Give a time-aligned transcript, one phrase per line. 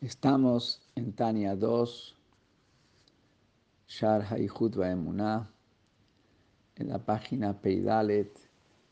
[0.00, 2.16] Estamos en Tania 2,
[3.86, 5.52] Shar Haihud Emuná,
[6.76, 8.34] en la página Peidalet,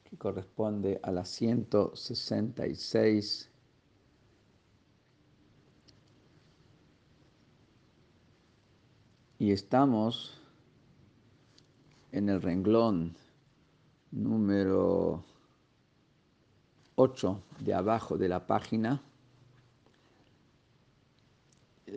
[0.04, 3.50] que corresponde a la 166.
[9.38, 10.38] Y estamos
[12.12, 13.16] en el renglón
[14.10, 15.24] número
[16.96, 19.07] 8 de abajo de la página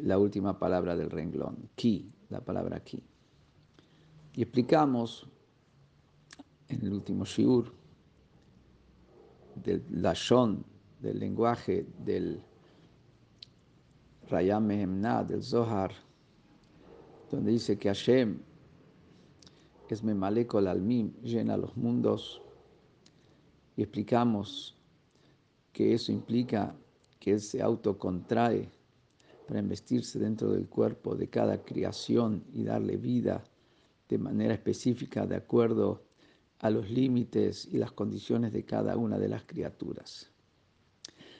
[0.01, 3.03] la última palabra del renglón, ki, la palabra ki.
[4.33, 5.27] Y explicamos
[6.69, 7.73] en el último shiur
[9.55, 10.63] del lashon,
[10.99, 12.41] del lenguaje del
[14.29, 15.91] Rayam Mehemna, del Zohar,
[17.29, 18.39] donde dice que Hashem
[19.89, 22.41] es Memaleko almim, llena los mundos,
[23.75, 24.77] y explicamos
[25.73, 26.75] que eso implica
[27.19, 28.69] que él se autocontrae
[29.51, 33.43] para investirse dentro del cuerpo de cada creación y darle vida
[34.07, 36.05] de manera específica de acuerdo
[36.59, 40.31] a los límites y las condiciones de cada una de las criaturas.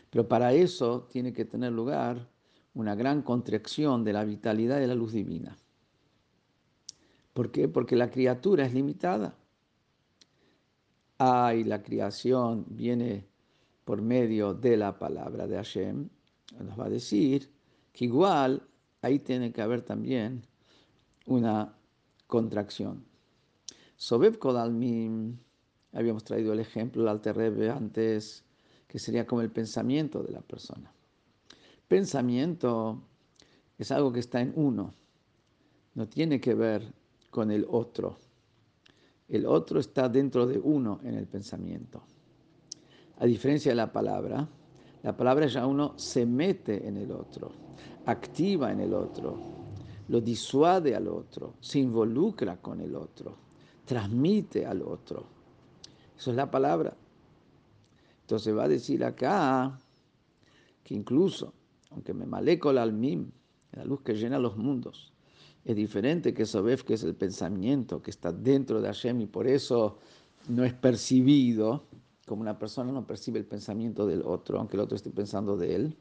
[0.10, 2.28] Pero para eso tiene que tener lugar
[2.74, 5.56] una gran contracción de la vitalidad de la luz divina.
[7.32, 7.70] ¿Por qué?
[7.70, 9.38] Porque la criatura es limitada.
[11.18, 13.26] Ay, la creación viene
[13.86, 16.10] por medio de la palabra de Hashem,
[16.60, 17.61] nos va a decir
[17.92, 18.68] que igual
[19.02, 20.44] ahí tiene que haber también
[21.26, 21.74] una
[22.28, 23.06] contracción.
[23.96, 25.38] Sobeb Kodalmim,
[25.94, 28.44] habíamos traído el ejemplo, el Alterrebe antes,
[28.88, 30.92] que sería como el pensamiento de la persona.
[31.88, 33.02] Pensamiento
[33.78, 34.94] es algo que está en uno,
[35.94, 36.94] no tiene que ver
[37.30, 38.18] con el otro.
[39.28, 42.04] El otro está dentro de uno en el pensamiento.
[43.18, 44.48] A diferencia de la palabra,
[45.04, 47.52] la palabra ya uno se mete en el otro,
[48.06, 49.40] activa en el otro,
[50.08, 53.36] lo disuade al otro, se involucra con el otro,
[53.86, 55.26] transmite al otro.
[56.18, 56.96] Eso es la palabra.
[58.22, 59.80] Entonces va a decir acá
[60.84, 61.54] que incluso,
[61.90, 63.32] aunque me maleco el almim,
[63.72, 65.12] la luz que llena los mundos,
[65.64, 69.48] es diferente que Sobef, que es el pensamiento que está dentro de Hashem y por
[69.48, 69.98] eso
[70.50, 71.86] no es percibido
[72.32, 75.76] como una persona no percibe el pensamiento del otro, aunque el otro esté pensando de
[75.76, 75.98] él.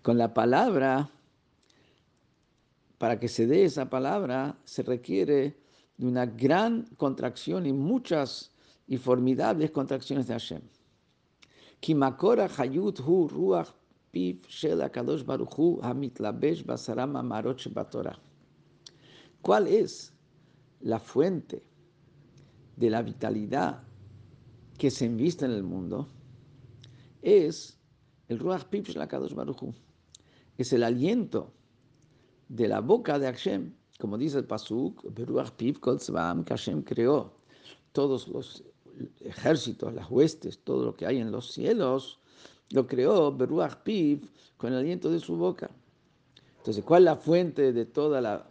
[0.00, 1.10] Con la palabra,
[2.98, 5.58] para que se dé esa palabra, se requiere
[5.96, 8.52] de una gran contracción y muchas
[8.86, 10.62] y formidables contracciones de Hashem.
[11.80, 13.70] Kimakora hayut hu ruach
[14.12, 17.60] piv shel akadosh baruchu hamitlabesh basaram amarot
[19.42, 20.12] ¿Cuál es
[20.78, 21.64] la fuente
[22.80, 23.82] de la vitalidad
[24.78, 26.08] que se inviste en el mundo
[27.20, 27.78] es
[28.28, 29.74] el Ruach Pips la Kadosh Baruchu.
[30.56, 31.52] Es el aliento
[32.48, 37.34] de la boca de Hashem, como dice el Pasuk, Ruach Pip Kol que Hashem creó
[37.92, 38.64] todos los
[39.20, 42.18] ejércitos, las huestes, todo lo que hay en los cielos,
[42.70, 45.70] lo creó Beruach Piv con el aliento de su boca.
[46.58, 48.46] Entonces, ¿cuál es la fuente de toda la,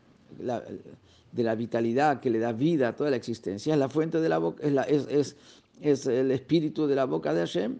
[1.32, 4.30] de la vitalidad que le da vida a toda la existencia, es la fuente de
[4.30, 5.36] la boca, es,
[5.82, 7.80] es, el espíritu de la boca de Hashem.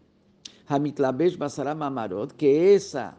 [0.68, 3.18] Hamitlabesh Basaram Amarot, que esa,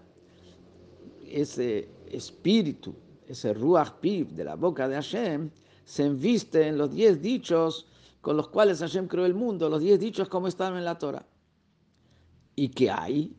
[1.29, 2.95] ese espíritu,
[3.27, 5.51] ese Ruach Piv de la boca de Hashem,
[5.85, 7.89] se enviste en los diez dichos
[8.21, 11.27] con los cuales Hashem creó el mundo, los diez dichos como están en la Torah.
[12.55, 13.35] ¿Y qué hay?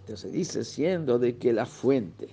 [0.00, 2.28] Entonces dice, siendo de que la fuente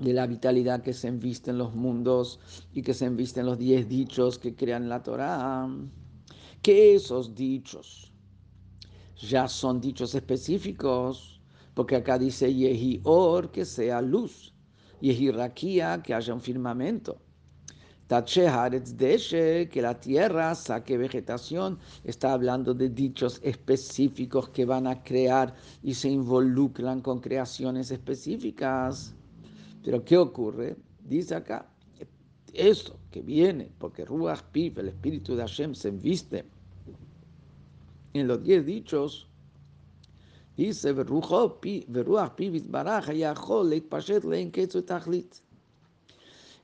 [0.00, 2.40] de la vitalidad que se enviste en los mundos
[2.72, 5.68] y que se enviste en los diez dichos que crean la Torah,
[6.62, 8.12] que esos dichos
[9.20, 11.40] ya son dichos específicos,
[11.74, 14.54] porque acá dice Yehi Or, que sea luz,
[15.00, 17.18] Yehi Rakia, que haya un firmamento.
[18.10, 18.48] Tache
[18.96, 25.54] Deshe, que la tierra saque vegetación, está hablando de dichos específicos que van a crear
[25.82, 29.14] y se involucran con creaciones específicas.
[29.82, 30.76] Pero ¿qué ocurre?
[31.00, 31.66] Dice acá,
[32.52, 36.44] eso que viene, porque Ruach Piv, el espíritu de Hashem, se enviste
[38.12, 39.28] en los diez dichos,
[40.56, 41.52] dice, Ruach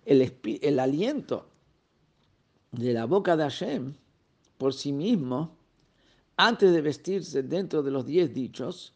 [0.05, 0.33] el,
[0.63, 1.47] el aliento
[2.73, 3.95] de la boca de Hashem
[4.59, 5.57] por sí mismo,
[6.37, 8.96] antes de vestirse dentro de los diez dichos,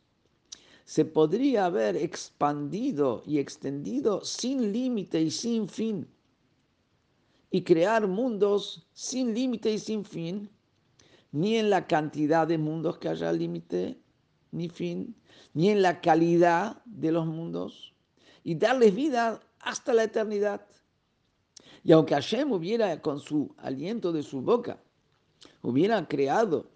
[0.91, 6.09] se podría haber expandido y extendido sin límite y sin fin,
[7.49, 10.51] y crear mundos sin límite y sin fin,
[11.31, 14.01] ni en la cantidad de mundos que haya límite,
[14.51, 15.15] ni fin,
[15.55, 17.95] ni en la calidad de los mundos,
[18.43, 20.67] y darles vida hasta la eternidad.
[21.85, 24.83] Y aunque Hashem hubiera, con su aliento de su boca,
[25.63, 26.69] hubiera creado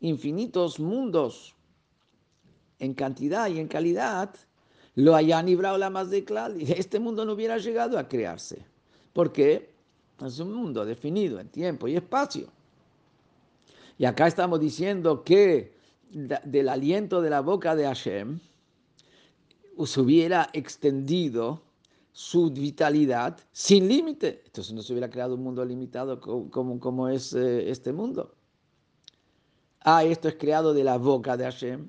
[0.00, 1.54] infinitos mundos
[2.78, 4.34] en cantidad y en calidad,
[4.94, 8.64] lo hayan librado la más de claro, este mundo no hubiera llegado a crearse.
[9.12, 9.70] porque
[10.24, 12.48] Es un mundo definido en tiempo y espacio.
[13.96, 15.72] Y acá estamos diciendo que
[16.10, 18.40] del aliento de la boca de Hashem
[19.84, 21.62] se hubiera extendido
[22.12, 24.42] su vitalidad sin límite.
[24.46, 28.34] Entonces no se hubiera creado un mundo limitado como, como, es eh, este mundo.
[29.80, 31.88] Ah, esto es creado de la boca de Hashem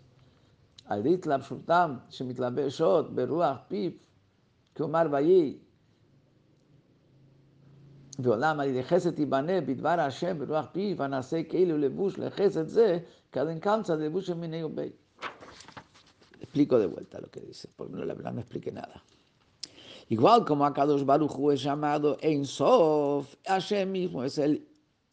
[0.90, 3.90] על ידי התלבשותם שמתלבשות ברוח פיו,
[4.76, 5.58] כלומר ויהי
[8.18, 12.98] ועולם על ידי חסד ייבנה בדבר השם ברוח פיו, ונעשה כאילו לבוש לחסד זה,
[13.32, 14.92] cada encalza de לבוש מיני ובית.
[16.40, 19.02] Explico de vuelta lo que dice, porque no, la verdad no expliqué nada.
[20.08, 24.66] Igual como Akadosh Baruch Hu es llamado Ein Sof, Hashem mismo es el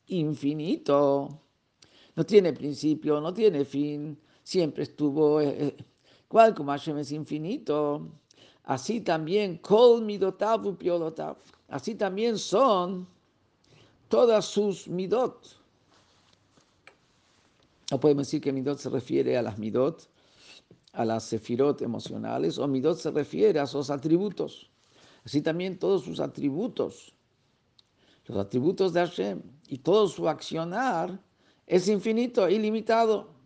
[0.08, 1.42] infinito.
[2.16, 4.18] No tiene principio, no tiene fin,
[4.49, 5.77] siempre estuvo, eh, eh,
[6.27, 8.09] cual como Hashem es infinito,
[8.65, 9.61] así también
[11.69, 13.07] así también son
[14.09, 15.55] todas sus Midot.
[17.91, 20.09] No podemos decir que Midot se refiere a las Midot,
[20.95, 24.71] a las Sefirot emocionales, o Midot se refiere a sus atributos.
[25.27, 27.13] Así también todos sus atributos,
[28.25, 31.21] los atributos de Hashem y todo su accionar
[31.67, 33.38] es infinito, ilimitado.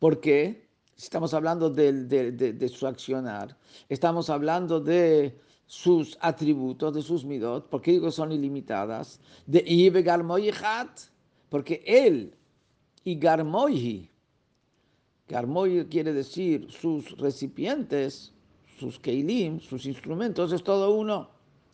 [0.00, 0.66] ¿Por qué?
[0.96, 3.56] Estamos hablando de, su accionar,
[3.88, 10.04] estamos hablando de sus atributos, de sus midot, porque digo son ilimitadas, de Ibe
[10.62, 10.90] Hat,
[11.48, 12.34] porque él
[13.04, 14.10] y Garmoyi,
[15.28, 18.32] Garmoyi quiere decir sus recipientes,
[18.78, 21.28] sus keilim, sus instrumentos, es todo uno.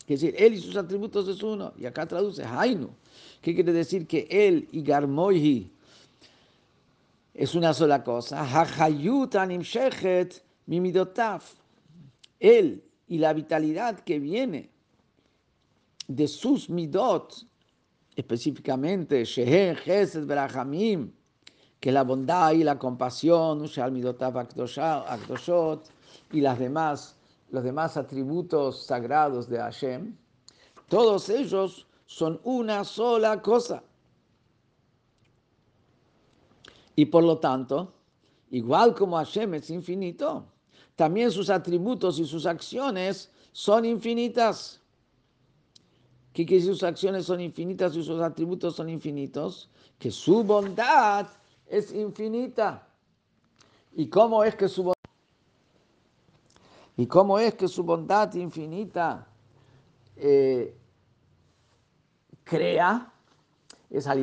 [0.05, 1.73] Quiere decir, él y sus atributos es uno.
[1.79, 2.91] Y acá traduce Hainu.
[3.41, 4.07] ¿Qué quiere decir?
[4.07, 5.71] Que él y Garmoyi
[7.37, 8.43] es una sola cosa.
[12.41, 14.71] Él y la vitalidad que viene
[16.09, 17.47] de sus midot,
[18.15, 21.13] específicamente Sheher, Chesed, Berachamim,
[21.79, 23.67] que la bondad y la compasión,
[26.33, 27.17] y las demás,
[27.51, 30.17] los demás atributos sagrados de Hashem,
[30.89, 33.83] todos ellos son una sola cosa.
[36.97, 37.93] Y por lo tanto,
[38.51, 40.47] igual como Hashem es infinito,
[40.97, 44.81] también sus atributos y sus acciones son infinitas.
[46.33, 49.71] ¿Qué quiere decir sus acciones son infinitas y sus atributos son infinitos?
[49.99, 51.29] Que su bondad
[51.67, 52.89] es infinita.
[53.95, 54.97] ¿Y cómo es que su bondad,
[56.97, 59.27] ¿Y cómo es que su bondad infinita
[60.17, 60.75] eh,
[62.45, 63.13] crea?
[63.91, 64.19] Es al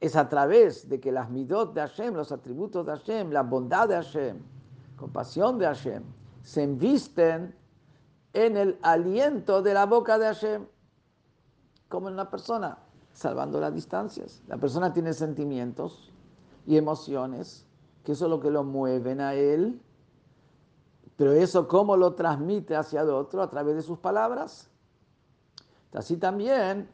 [0.00, 3.88] Es a través de que las midot de Hashem, los atributos de Hashem, la bondad
[3.88, 4.38] de Hashem,
[4.96, 6.02] compasión de Hashem,
[6.42, 7.54] se invisten
[8.32, 10.66] en el aliento de la boca de Hashem,
[11.88, 12.78] como en una persona,
[13.12, 14.42] salvando las distancias.
[14.46, 16.12] La persona tiene sentimientos
[16.66, 17.66] y emociones,
[18.04, 19.80] que eso es lo que lo mueven a él,
[21.16, 24.70] pero eso cómo lo transmite hacia el otro a través de sus palabras.
[25.92, 26.88] Así también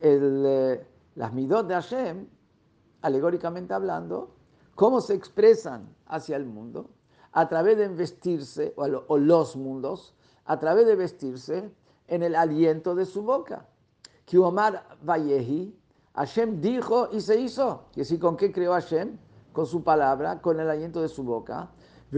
[0.00, 2.26] eh, las midot de Hashem,
[3.02, 4.34] alegóricamente hablando,
[4.74, 6.90] cómo se expresan hacia el mundo,
[7.32, 11.70] a través de vestirse, o, los mundos, a través de vestirse
[12.08, 13.66] en el aliento de su boca.
[14.24, 15.78] Que Omar Vayehi,
[16.14, 17.84] Hashem dijo y se hizo.
[17.94, 19.18] Y así con qué creó Hashem?
[19.52, 21.70] Con su palabra, con el aliento de su boca.
[22.10, 22.16] y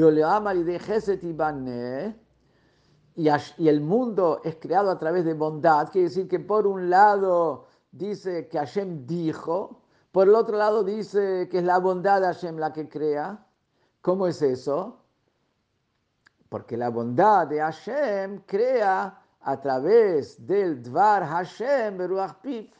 [3.25, 6.89] de y, el mundo es creado a través de bondad, quiere decir que por un
[6.89, 9.83] lado dice que Hashem dijo,
[10.13, 13.45] por el otro lado dice que es la bondad de Hashem la que crea.
[14.01, 14.99] ¿Cómo es eso?
[16.49, 22.71] Porque la bondad de Hashem crea a través del Dvar Hashem Beruach Piv.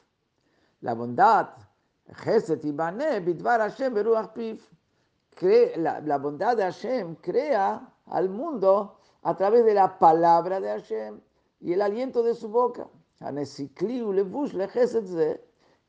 [0.81, 1.49] La bondad
[2.15, 4.63] Geset y Bané, Bidvar Hashem, Beruach Piv.
[5.77, 11.21] La, la bondad de Hashem crea al mundo a través de la palabra de Hashem
[11.61, 12.89] y el aliento de su boca.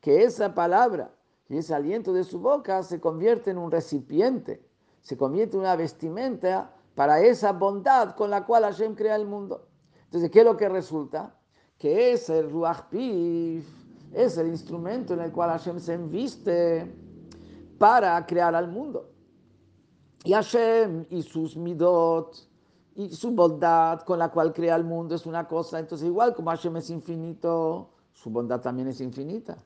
[0.00, 1.14] Que esa palabra
[1.48, 4.64] y ese aliento de su boca se convierte en un recipiente,
[5.00, 9.68] se convierte en una vestimenta para esa bondad con la cual Hashem crea el mundo.
[10.04, 11.36] Entonces, ¿qué es lo que resulta?
[11.78, 13.64] Que es el Ruach Piv,
[14.12, 16.92] es el instrumento en el cual Hashem se enviste
[17.78, 19.08] para crear al mundo.
[20.24, 22.49] Y Hashem y sus midot
[22.96, 25.78] y su bondad con la cual crea el mundo es una cosa.
[25.78, 29.56] Entonces, igual como Hashem es infinito, su bondad también es infinita.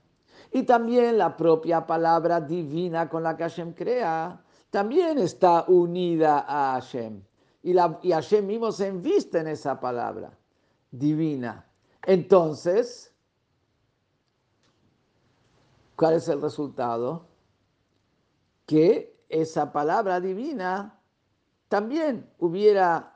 [0.53, 4.41] Y también la propia palabra divina con la que Hashem crea
[4.71, 7.23] también está unida a Hashem.
[7.63, 10.37] Y, la, y Hashem mismo se enviste en esa palabra
[10.91, 11.67] divina.
[12.07, 13.13] Entonces,
[15.97, 17.27] ¿cuál es el resultado?
[18.67, 21.01] Que esa palabra divina
[21.69, 23.14] también hubiera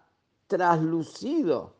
[0.49, 1.77] traslucido,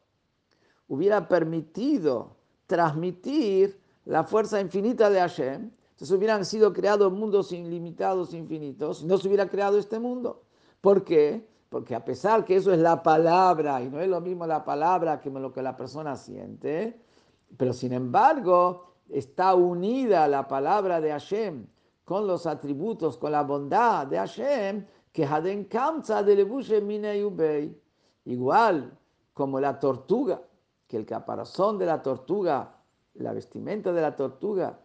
[0.87, 5.71] hubiera permitido transmitir la fuerza infinita de Hashem.
[5.91, 10.45] Entonces hubieran sido creados mundos ilimitados, infinitos, no se hubiera creado este mundo.
[10.81, 11.49] ¿Por qué?
[11.69, 15.21] Porque a pesar que eso es la palabra, y no es lo mismo la palabra
[15.21, 17.01] que lo que la persona siente,
[17.57, 21.67] pero sin embargo está unida la palabra de Hashem
[22.05, 27.21] con los atributos, con la bondad de Hashem, que Haden Kamza de Lebushe Mine
[28.29, 28.93] Igual
[29.33, 30.43] como la tortuga,
[30.87, 32.75] que el caparazón de la tortuga,
[33.15, 34.79] la vestimenta de la tortuga,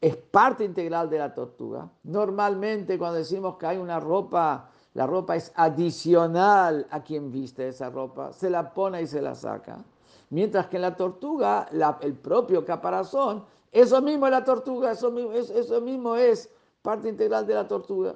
[0.00, 1.90] es parte integral de la tortuga.
[2.04, 7.90] Normalmente cuando decimos que hay una ropa, la ropa es adicional a quien viste esa
[7.90, 9.84] ropa, se la pone y se la saca.
[10.30, 11.68] Mientras que en la tortuga,
[12.00, 17.54] el propio caparazón, eso mismo es la tortuga, eso eso mismo es parte integral de
[17.54, 18.14] la tortuga.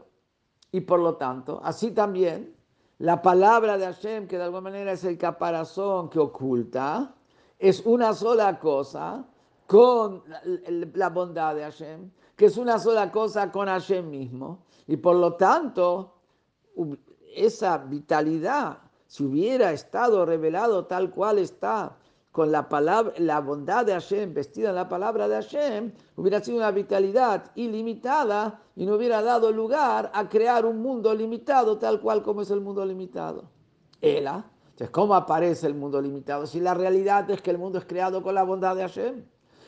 [0.70, 2.54] Y por lo tanto, así también,
[3.02, 7.12] la palabra de Hashem, que de alguna manera es el caparazón que oculta,
[7.58, 9.26] es una sola cosa
[9.66, 10.22] con
[10.94, 14.66] la bondad de Hashem, que es una sola cosa con Hashem mismo.
[14.86, 16.14] Y por lo tanto,
[17.34, 18.78] esa vitalidad,
[19.08, 21.96] si hubiera estado revelado tal cual está
[22.32, 26.56] con la, palabra, la bondad de Hashem, vestida en la palabra de Hashem, hubiera sido
[26.56, 32.22] una vitalidad ilimitada y no hubiera dado lugar a crear un mundo limitado tal cual
[32.22, 33.44] como es el mundo limitado.
[34.00, 34.46] Ela.
[34.70, 36.46] Entonces, ¿cómo aparece el mundo limitado?
[36.46, 39.24] Si la realidad es que el mundo es creado con la bondad de Hashem.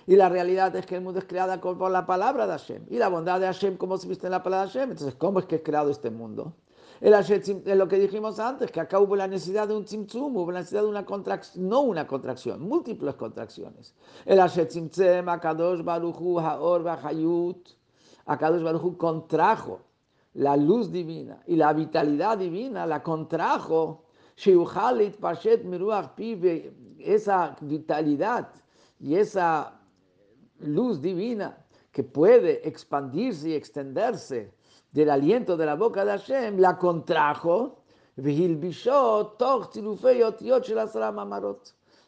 [0.06, 2.85] Y la realidad es que el mundo es creado por la palabra de Hashem.
[2.90, 4.90] Y la bondad de Hashem, como se viste en la palabra de Hashem.
[4.90, 6.54] Entonces, ¿cómo es que es creado este mundo?
[7.00, 10.60] Es lo que dijimos antes, que acá hubo la necesidad de un tzimtzum, hubo la
[10.60, 13.94] necesidad de una contracción, no una contracción, múltiples contracciones.
[14.24, 17.68] El Tzimtzem, Akadosh Baruchu, Haor, Bajayut,
[18.26, 19.80] Akadosh Baruchu contrajo
[20.34, 24.04] la luz divina y la vitalidad divina, la contrajo,
[25.64, 26.10] Miruach
[26.98, 28.48] esa vitalidad
[28.98, 29.80] y esa
[30.58, 34.52] luz divina que puede expandirse y extenderse
[34.94, 37.82] del aliento de la boca de Hashem, la contrajo,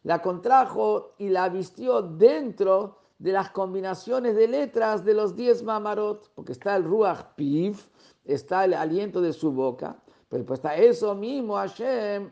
[0.05, 6.31] la contrajo y la vistió dentro de las combinaciones de letras de los diez mamarot,
[6.37, 7.77] porque está el ruach piv,
[8.25, 12.31] está el aliento de su boca, pero pues está eso mismo Hashem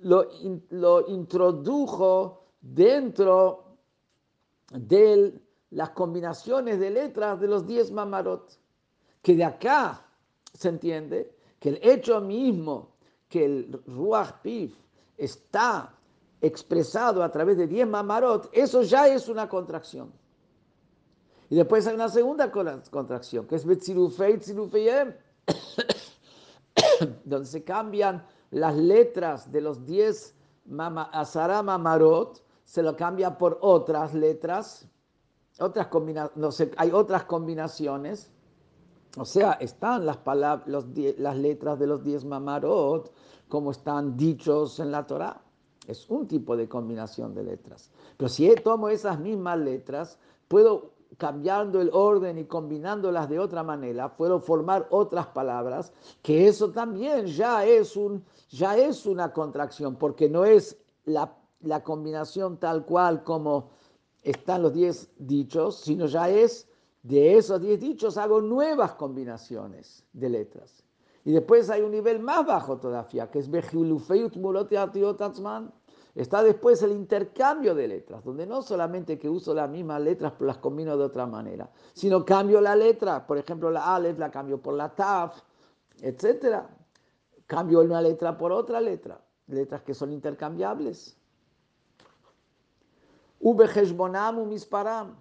[0.00, 0.28] lo,
[0.68, 3.78] lo introdujo dentro
[4.70, 5.32] de
[5.70, 8.60] las combinaciones de letras de los diez mamarot
[9.22, 10.04] que de acá
[10.52, 12.90] se entiende que el hecho mismo
[13.28, 14.74] que el Ruach Pif
[15.16, 15.94] está
[16.40, 20.12] expresado a través de 10 mamarot, eso ya es una contracción.
[21.48, 25.14] Y después hay una segunda contracción, que es Betzirufei Tzirufeyem,
[27.24, 30.34] donde se cambian las letras de los 10
[31.12, 34.88] Asara Mamarot, se lo cambia por otras letras,
[35.58, 35.88] otras
[36.36, 38.30] no sé, hay otras combinaciones
[39.16, 40.86] o sea, están las, palabras,
[41.18, 43.12] las letras de los diez mamarot
[43.48, 45.42] como están dichos en la Torah.
[45.86, 47.90] Es un tipo de combinación de letras.
[48.16, 54.16] Pero si tomo esas mismas letras, puedo cambiando el orden y combinándolas de otra manera,
[54.16, 55.92] puedo formar otras palabras,
[56.22, 61.82] que eso también ya es, un, ya es una contracción, porque no es la, la
[61.82, 63.70] combinación tal cual como
[64.22, 66.66] están los diez dichos, sino ya es
[67.02, 70.84] de esos diez dichos hago nuevas combinaciones de letras.
[71.24, 73.48] Y después hay un nivel más bajo todavía, que es
[76.14, 80.46] Está después el intercambio de letras, donde no solamente que uso las mismas letras, pero
[80.46, 84.60] las combino de otra manera, sino cambio la letra, por ejemplo, la Aleph la cambio
[84.60, 85.40] por la Taf,
[86.02, 86.64] etc.
[87.46, 91.16] Cambio una letra por otra letra, letras que son intercambiables.
[93.40, 95.16] Ubeheshbonam misparam.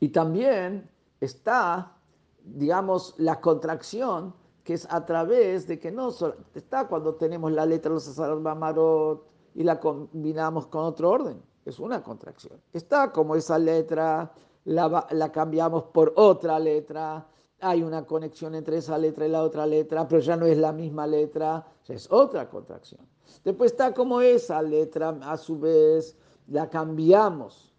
[0.00, 1.96] Y también está,
[2.44, 4.34] digamos, la contracción
[4.66, 8.40] que es a través de que no solo está cuando tenemos la letra de los
[8.40, 9.24] Mamarot
[9.54, 12.60] y la combinamos con otro orden, es una contracción.
[12.72, 14.32] Está como esa letra,
[14.64, 17.26] la, la cambiamos por otra letra,
[17.60, 20.72] hay una conexión entre esa letra y la otra letra, pero ya no es la
[20.72, 23.06] misma letra, es otra contracción.
[23.44, 26.16] Después está como esa letra, a su vez,
[26.48, 27.72] la cambiamos.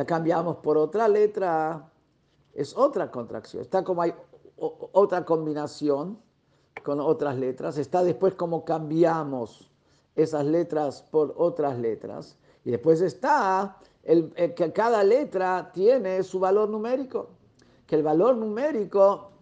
[0.00, 1.92] La cambiamos por otra letra,
[2.54, 3.60] es otra contracción.
[3.60, 4.14] Está como hay
[4.56, 6.18] otra combinación
[6.82, 9.70] con otras letras, está después cómo cambiamos
[10.16, 16.70] esas letras por otras letras, y después está el, que cada letra tiene su valor
[16.70, 17.28] numérico,
[17.86, 19.32] que el valor numérico,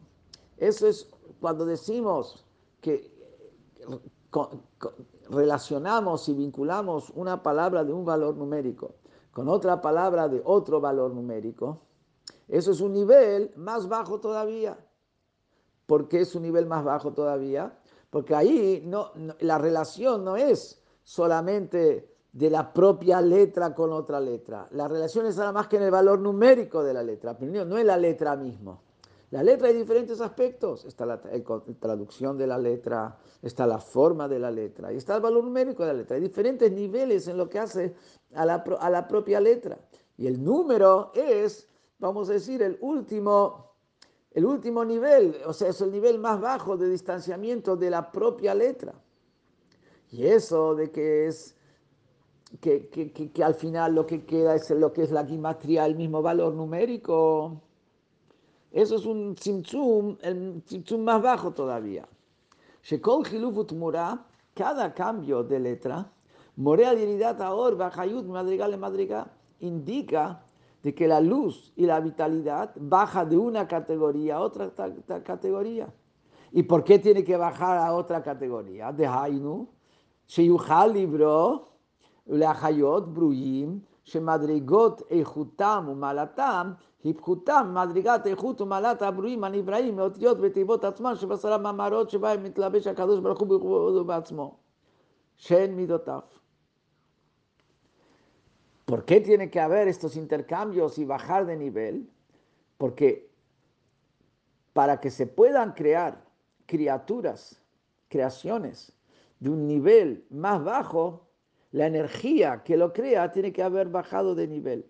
[0.56, 1.08] eso es
[1.40, 2.44] cuando decimos
[2.80, 3.08] que
[5.30, 8.96] relacionamos y vinculamos una palabra de un valor numérico
[9.38, 11.82] con otra palabra de otro valor numérico,
[12.48, 14.76] eso es un nivel más bajo todavía.
[15.86, 17.78] ¿Por qué es un nivel más bajo todavía?
[18.10, 24.66] Porque ahí no, la relación no es solamente de la propia letra con otra letra.
[24.72, 27.78] La relación es nada más que en el valor numérico de la letra, pero no
[27.78, 28.82] es la letra mismo.
[29.30, 30.84] La letra hay diferentes aspectos.
[30.84, 31.20] Está la,
[31.78, 35.84] traducción de la letra, está la forma de la letra y está el valor numérico
[35.84, 36.16] de la letra.
[36.16, 37.94] Hay diferentes niveles en lo que hace
[38.34, 39.78] a la, propia letra.
[40.16, 41.68] Y el número es,
[41.98, 43.66] vamos a decir, el último
[44.30, 48.54] el último nivel, o sea, es el nivel más bajo de distanciamiento de la propia
[48.54, 48.94] letra.
[50.10, 51.56] Y eso de que es
[52.60, 56.54] que, al final lo que queda es lo que es la guimatría, el mismo valor
[56.54, 57.62] numérico.
[58.70, 62.06] Eso es un tzimtzum, el tzimtzum más bajo todavía.
[62.82, 66.10] Shekol Hilufut Mura, cada cambio de letra,
[66.56, 70.42] Morea Diridat Aor, Bajayut, Madrigal, Madrigal, indica
[70.82, 74.72] de que la luz y la vitalidad baja de una categoría a otra
[75.24, 75.92] categoría.
[76.52, 78.92] ¿Y por qué tiene que bajar a otra categoría?
[78.92, 79.68] De Hainu,
[80.26, 81.68] Sheyuchal libro,
[82.26, 83.82] Leachayot, Bruyim,
[98.84, 102.10] ¿Por qué tiene que haber estos intercambios y bajar de nivel?
[102.78, 103.30] Porque
[104.72, 106.24] para que se puedan crear
[106.64, 107.60] criaturas,
[108.08, 108.92] creaciones
[109.40, 111.27] de un nivel más bajo,
[111.72, 114.86] la energía que lo crea tiene que haber bajado de nivel.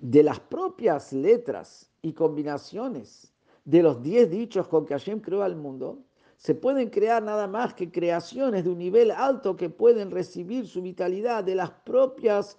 [0.00, 3.32] De las propias letras y combinaciones
[3.64, 6.04] de los diez dichos con que Hashem creó al mundo,
[6.38, 10.80] se pueden crear nada más que creaciones de un nivel alto que pueden recibir su
[10.80, 12.58] vitalidad de las propias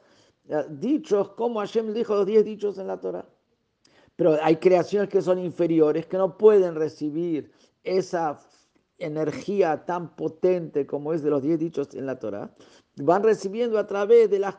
[0.50, 3.26] eh, dichos, como Hashem dijo los diez dichos en la Torah.
[4.18, 7.52] Pero hay creaciones que son inferiores, que no pueden recibir
[7.84, 8.38] esa
[9.00, 12.54] energía tan potente como es de los diez dichos en la Torah.
[12.98, 14.56] Van recibiendo a través de las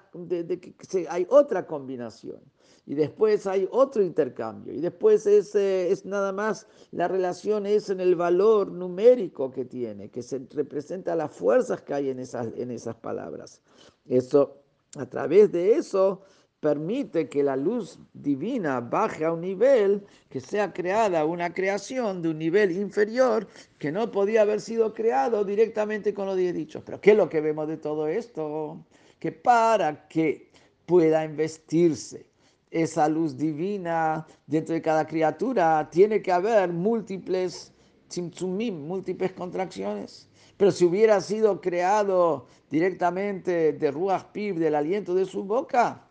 [0.91, 2.41] que hay otra combinación
[2.87, 8.01] y después hay otro intercambio, y después es, es nada más, la relación es en
[8.01, 12.73] el valor numérico que tiene, que se representa las fuerzas que hay en esas, en
[12.73, 13.63] esas palabras.
[14.07, 14.57] Eso,
[14.97, 16.23] a través de eso,
[16.61, 22.29] permite que la luz divina baje a un nivel, que sea creada una creación de
[22.29, 26.83] un nivel inferior que no podía haber sido creado directamente con los diez dichos.
[26.85, 28.85] Pero ¿qué es lo que vemos de todo esto?
[29.19, 30.51] Que para que
[30.85, 32.27] pueda investirse
[32.71, 37.73] esa luz divina dentro de cada criatura, tiene que haber múltiples
[38.09, 40.29] tzimtzumim, múltiples contracciones.
[40.57, 46.10] Pero si hubiera sido creado directamente de Ruach Pib, del aliento de su boca,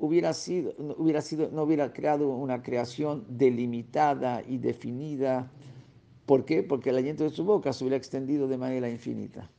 [0.00, 5.50] hubiera sido, hubiera sido, no hubiera creado una creación delimitada y definida.
[6.26, 6.62] ¿Por qué?
[6.62, 9.50] Porque el aliento de su boca se hubiera extendido de manera infinita.